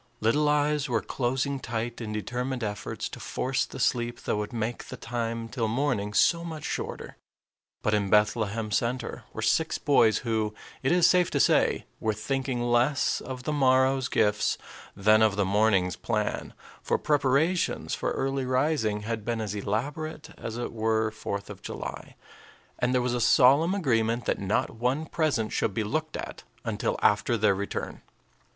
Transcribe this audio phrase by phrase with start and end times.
[0.19, 4.85] Little eyes were closing tight in determined efforts to force the sleep that would make
[4.85, 7.17] the time till morning so much shorter.
[7.83, 12.63] But in Bethlehem Center were six boys who, it is safe to say, were thinking
[12.63, 14.57] less of the morrow's gifts
[14.95, 20.57] than of the morning's plan; for preparations for early rising had been as elaborate as
[20.57, 22.15] if it were fourth of July,
[22.79, 26.97] and there was a solemn agreement that not one present should be looked at until
[27.03, 28.01] after their return.